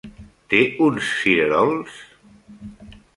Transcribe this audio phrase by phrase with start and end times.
[0.53, 2.01] Té uns cirerols?